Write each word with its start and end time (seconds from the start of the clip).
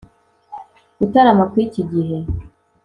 gutarama 0.99 1.43
kw'iki 1.51 1.81
gihe 1.91 2.17